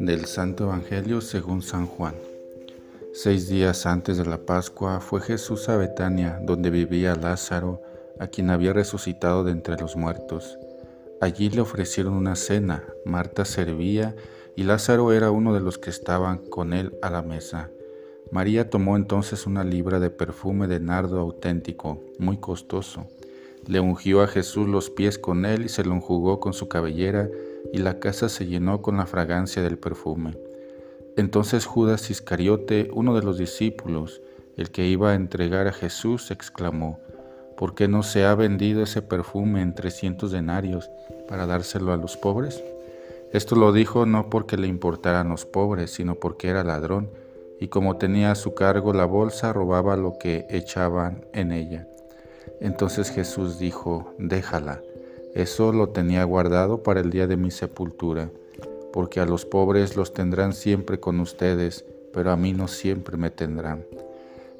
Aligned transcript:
Del 0.00 0.24
Santo 0.24 0.64
Evangelio 0.64 1.20
según 1.20 1.60
San 1.60 1.86
Juan. 1.86 2.14
Seis 3.12 3.50
días 3.50 3.84
antes 3.84 4.16
de 4.16 4.24
la 4.24 4.38
Pascua 4.38 4.98
fue 4.98 5.20
Jesús 5.20 5.68
a 5.68 5.76
Betania, 5.76 6.40
donde 6.42 6.70
vivía 6.70 7.14
Lázaro, 7.14 7.82
a 8.18 8.28
quien 8.28 8.48
había 8.48 8.72
resucitado 8.72 9.44
de 9.44 9.52
entre 9.52 9.76
los 9.76 9.96
muertos. 9.96 10.58
Allí 11.20 11.50
le 11.50 11.60
ofrecieron 11.60 12.14
una 12.14 12.34
cena, 12.34 12.82
Marta 13.04 13.44
servía 13.44 14.16
y 14.56 14.62
Lázaro 14.62 15.12
era 15.12 15.30
uno 15.30 15.52
de 15.52 15.60
los 15.60 15.76
que 15.76 15.90
estaban 15.90 16.38
con 16.38 16.72
él 16.72 16.96
a 17.02 17.10
la 17.10 17.20
mesa. 17.20 17.68
María 18.30 18.70
tomó 18.70 18.96
entonces 18.96 19.46
una 19.46 19.64
libra 19.64 20.00
de 20.00 20.08
perfume 20.08 20.66
de 20.66 20.80
nardo 20.80 21.20
auténtico, 21.20 22.02
muy 22.18 22.38
costoso. 22.38 23.06
Le 23.70 23.78
ungió 23.78 24.20
a 24.22 24.26
Jesús 24.26 24.66
los 24.66 24.90
pies 24.90 25.16
con 25.16 25.44
él 25.44 25.66
y 25.66 25.68
se 25.68 25.84
lo 25.84 25.94
enjugó 25.94 26.40
con 26.40 26.52
su 26.54 26.66
cabellera 26.66 27.28
y 27.72 27.78
la 27.78 28.00
casa 28.00 28.28
se 28.28 28.46
llenó 28.46 28.82
con 28.82 28.96
la 28.96 29.06
fragancia 29.06 29.62
del 29.62 29.78
perfume. 29.78 30.36
Entonces 31.16 31.66
Judas 31.66 32.10
Iscariote, 32.10 32.90
uno 32.92 33.14
de 33.14 33.22
los 33.22 33.38
discípulos, 33.38 34.22
el 34.56 34.72
que 34.72 34.88
iba 34.88 35.12
a 35.12 35.14
entregar 35.14 35.68
a 35.68 35.72
Jesús, 35.72 36.32
exclamó, 36.32 36.98
¿por 37.56 37.76
qué 37.76 37.86
no 37.86 38.02
se 38.02 38.24
ha 38.24 38.34
vendido 38.34 38.82
ese 38.82 39.02
perfume 39.02 39.62
en 39.62 39.76
trescientos 39.76 40.32
denarios 40.32 40.90
para 41.28 41.46
dárselo 41.46 41.92
a 41.92 41.96
los 41.96 42.16
pobres? 42.16 42.64
Esto 43.32 43.54
lo 43.54 43.72
dijo 43.72 44.04
no 44.04 44.30
porque 44.30 44.56
le 44.56 44.66
importaran 44.66 45.28
los 45.28 45.46
pobres, 45.46 45.92
sino 45.92 46.16
porque 46.16 46.48
era 46.48 46.64
ladrón, 46.64 47.08
y 47.60 47.68
como 47.68 47.98
tenía 47.98 48.32
a 48.32 48.34
su 48.34 48.52
cargo 48.52 48.92
la 48.92 49.04
bolsa, 49.04 49.52
robaba 49.52 49.96
lo 49.96 50.18
que 50.18 50.48
echaban 50.50 51.24
en 51.32 51.52
ella. 51.52 51.86
Entonces 52.60 53.10
Jesús 53.10 53.58
dijo, 53.58 54.14
déjala 54.18 54.80
eso 55.34 55.72
lo 55.72 55.90
tenía 55.90 56.24
guardado 56.24 56.82
para 56.82 57.00
el 57.00 57.10
día 57.10 57.28
de 57.28 57.36
mi 57.36 57.52
sepultura, 57.52 58.30
porque 58.92 59.20
a 59.20 59.26
los 59.26 59.44
pobres 59.44 59.96
los 59.96 60.12
tendrán 60.12 60.52
siempre 60.52 60.98
con 60.98 61.20
ustedes, 61.20 61.84
pero 62.12 62.32
a 62.32 62.36
mí 62.36 62.52
no 62.52 62.66
siempre 62.66 63.16
me 63.16 63.30
tendrán. 63.30 63.84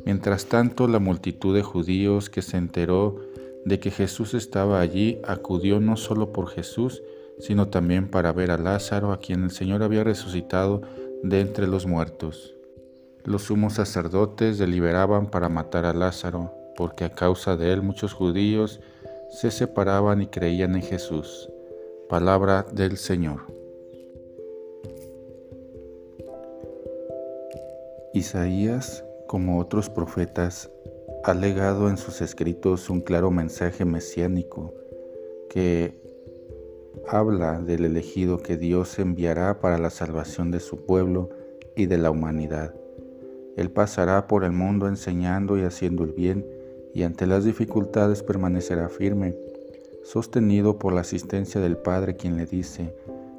Mientras 0.04 0.46
tanto, 0.46 0.86
la 0.86 1.00
multitud 1.00 1.56
de 1.56 1.62
judíos 1.62 2.30
que 2.30 2.40
se 2.40 2.56
enteró 2.56 3.16
de 3.64 3.80
que 3.80 3.90
Jesús 3.90 4.32
estaba 4.34 4.80
allí 4.80 5.20
acudió 5.26 5.80
no 5.80 5.96
solo 5.96 6.32
por 6.32 6.48
Jesús, 6.48 7.02
sino 7.40 7.66
también 7.68 8.08
para 8.08 8.32
ver 8.32 8.52
a 8.52 8.56
Lázaro, 8.56 9.10
a 9.10 9.18
quien 9.18 9.42
el 9.42 9.50
Señor 9.50 9.82
había 9.82 10.04
resucitado 10.04 10.82
de 11.24 11.40
entre 11.40 11.66
los 11.66 11.84
muertos. 11.84 12.54
Los 13.24 13.42
sumos 13.42 13.74
sacerdotes 13.74 14.56
deliberaban 14.56 15.30
para 15.30 15.48
matar 15.48 15.84
a 15.84 15.92
Lázaro, 15.92 16.59
porque 16.76 17.04
a 17.04 17.10
causa 17.10 17.56
de 17.56 17.72
él 17.72 17.82
muchos 17.82 18.12
judíos 18.12 18.80
se 19.30 19.50
separaban 19.50 20.22
y 20.22 20.26
creían 20.26 20.74
en 20.74 20.82
Jesús. 20.82 21.48
Palabra 22.08 22.66
del 22.72 22.96
Señor. 22.96 23.40
Isaías, 28.12 29.04
como 29.28 29.60
otros 29.60 29.88
profetas, 29.88 30.70
ha 31.22 31.34
legado 31.34 31.88
en 31.88 31.96
sus 31.96 32.20
escritos 32.20 32.90
un 32.90 33.02
claro 33.02 33.30
mensaje 33.30 33.84
mesiánico 33.84 34.74
que 35.48 36.00
habla 37.06 37.60
del 37.60 37.84
elegido 37.84 38.38
que 38.38 38.56
Dios 38.56 38.98
enviará 38.98 39.60
para 39.60 39.78
la 39.78 39.90
salvación 39.90 40.50
de 40.50 40.60
su 40.60 40.84
pueblo 40.84 41.30
y 41.76 41.86
de 41.86 41.98
la 41.98 42.10
humanidad. 42.10 42.74
Él 43.56 43.70
pasará 43.70 44.26
por 44.26 44.44
el 44.44 44.52
mundo 44.52 44.88
enseñando 44.88 45.58
y 45.58 45.62
haciendo 45.62 46.04
el 46.04 46.12
bien, 46.12 46.46
y 46.94 47.02
ante 47.02 47.26
las 47.26 47.44
dificultades 47.44 48.22
permanecerá 48.22 48.88
firme, 48.88 49.34
sostenido 50.02 50.78
por 50.78 50.92
la 50.92 51.02
asistencia 51.02 51.60
del 51.60 51.76
Padre 51.76 52.16
quien 52.16 52.36
le 52.36 52.46
dice, 52.46 52.94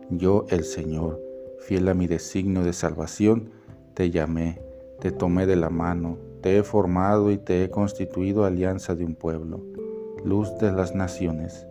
yo 0.09 0.45
el 0.49 0.63
Señor, 0.63 1.21
fiel 1.59 1.87
a 1.89 1.93
mi 1.93 2.07
designio 2.07 2.63
de 2.63 2.73
salvación, 2.73 3.49
te 3.93 4.11
llamé, 4.11 4.61
te 4.99 5.11
tomé 5.11 5.45
de 5.45 5.55
la 5.55 5.69
mano, 5.69 6.17
te 6.41 6.57
he 6.57 6.63
formado 6.63 7.31
y 7.31 7.37
te 7.37 7.63
he 7.63 7.69
constituido 7.69 8.45
alianza 8.45 8.95
de 8.95 9.05
un 9.05 9.15
pueblo, 9.15 9.61
luz 10.23 10.49
de 10.59 10.71
las 10.71 10.95
naciones. 10.95 11.65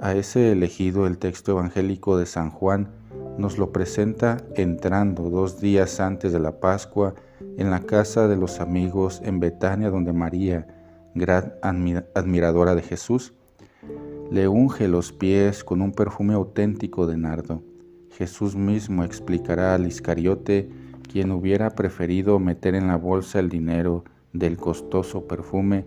A 0.00 0.14
ese 0.14 0.52
elegido 0.52 1.06
el 1.06 1.18
texto 1.18 1.52
evangélico 1.52 2.18
de 2.18 2.26
San 2.26 2.50
Juan 2.50 2.88
nos 3.38 3.58
lo 3.58 3.72
presenta 3.72 4.38
entrando 4.54 5.30
dos 5.30 5.60
días 5.60 6.00
antes 6.00 6.32
de 6.32 6.40
la 6.40 6.60
Pascua 6.60 7.14
en 7.56 7.70
la 7.70 7.80
casa 7.80 8.28
de 8.28 8.36
los 8.36 8.60
amigos 8.60 9.20
en 9.24 9.40
Betania, 9.40 9.90
donde 9.90 10.12
María, 10.12 10.66
gran 11.14 11.54
admiradora 11.62 12.74
de 12.74 12.82
Jesús, 12.82 13.32
le 14.30 14.48
unge 14.48 14.88
los 14.88 15.12
pies 15.12 15.64
con 15.64 15.82
un 15.82 15.92
perfume 15.92 16.34
auténtico 16.34 17.06
de 17.06 17.16
nardo. 17.16 17.62
Jesús 18.10 18.56
mismo 18.56 19.04
explicará 19.04 19.74
al 19.74 19.86
Iscariote 19.86 20.70
quien 21.08 21.30
hubiera 21.30 21.70
preferido 21.70 22.38
meter 22.38 22.74
en 22.74 22.88
la 22.88 22.96
bolsa 22.96 23.38
el 23.38 23.48
dinero 23.48 24.04
del 24.32 24.56
costoso 24.56 25.26
perfume, 25.26 25.86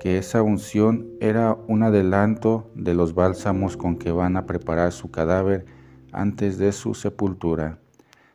que 0.00 0.18
esa 0.18 0.42
unción 0.42 1.06
era 1.20 1.56
un 1.68 1.82
adelanto 1.82 2.70
de 2.74 2.94
los 2.94 3.14
bálsamos 3.14 3.76
con 3.76 3.96
que 3.96 4.10
van 4.12 4.36
a 4.36 4.46
preparar 4.46 4.92
su 4.92 5.10
cadáver 5.10 5.66
antes 6.12 6.58
de 6.58 6.72
su 6.72 6.94
sepultura. 6.94 7.78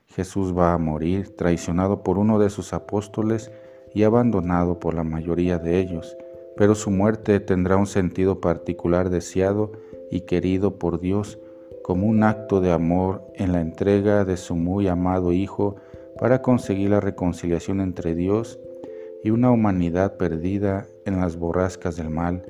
Jesús 0.08 0.58
va 0.58 0.74
a 0.74 0.78
morir 0.78 1.36
traicionado 1.36 2.03
por 2.03 2.18
uno 2.18 2.40
de 2.40 2.50
sus 2.50 2.74
apóstoles 2.74 3.52
y 3.94 4.03
abandonado 4.03 4.80
por 4.80 4.94
la 4.94 5.03
mayoría 5.03 5.58
de 5.58 5.80
ellos, 5.80 6.18
pero 6.57 6.75
su 6.75 6.91
muerte 6.91 7.39
tendrá 7.39 7.78
un 7.78 7.88
sentido 7.88 8.39
particular 8.39 9.09
deseado 9.09 9.72
y 10.09 10.22
querido 10.22 10.78
por 10.78 11.00
Dios 11.00 11.39
como 11.84 12.07
un 12.07 12.23
acto 12.23 12.62
de 12.62 12.72
amor 12.72 13.23
en 13.35 13.51
la 13.51 13.62
entrega 13.62 14.25
de 14.25 14.38
su 14.38 14.56
muy 14.56 14.88
amado 14.88 15.31
Hijo 15.31 15.78
para 16.19 16.41
conseguir 16.41 16.91
la 16.91 17.00
reconciliación 17.00 17.81
entre 17.81 18.13
Dios 18.16 18.59
y 19.23 19.31
una 19.31 19.51
humanidad 19.51 20.17
perdida 20.17 20.88
en 21.06 21.19
las 21.19 21.38
borrascas 21.38 21.95
del 21.95 22.09
mal, 22.09 22.44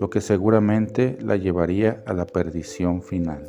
lo 0.00 0.10
que 0.10 0.20
seguramente 0.20 1.18
la 1.20 1.36
llevaría 1.36 2.02
a 2.06 2.12
la 2.12 2.26
perdición 2.26 3.02
final. 3.02 3.48